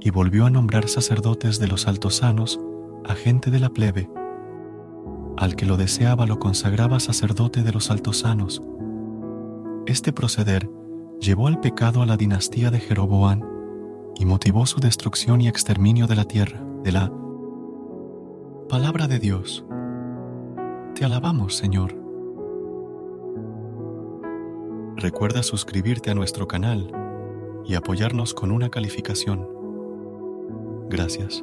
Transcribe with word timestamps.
y 0.00 0.10
volvió 0.10 0.46
a 0.46 0.50
nombrar 0.50 0.88
sacerdotes 0.88 1.58
de 1.58 1.68
los 1.68 1.86
altosanos 1.86 2.60
a 3.04 3.14
gente 3.14 3.50
de 3.50 3.60
la 3.60 3.70
plebe. 3.70 4.10
Al 5.36 5.56
que 5.56 5.66
lo 5.66 5.76
deseaba 5.76 6.26
lo 6.26 6.38
consagraba 6.38 7.00
sacerdote 7.00 7.62
de 7.62 7.72
los 7.72 7.90
altosanos. 7.90 8.62
Este 9.86 10.12
proceder 10.12 10.70
llevó 11.20 11.48
al 11.48 11.60
pecado 11.60 12.02
a 12.02 12.06
la 12.06 12.16
dinastía 12.16 12.70
de 12.70 12.80
Jeroboán 12.80 13.44
y 14.16 14.24
motivó 14.24 14.66
su 14.66 14.80
destrucción 14.80 15.40
y 15.40 15.48
exterminio 15.48 16.06
de 16.06 16.16
la 16.16 16.24
tierra, 16.24 16.62
de 16.82 16.92
la 16.92 17.12
palabra 18.68 19.06
de 19.06 19.18
Dios. 19.18 19.64
Te 20.94 21.04
alabamos, 21.04 21.56
Señor. 21.56 21.94
Recuerda 24.96 25.42
suscribirte 25.42 26.10
a 26.10 26.14
nuestro 26.14 26.48
canal 26.48 26.90
y 27.66 27.74
apoyarnos 27.74 28.34
con 28.34 28.50
una 28.50 28.70
calificación. 28.70 29.48
Gracias. 30.88 31.42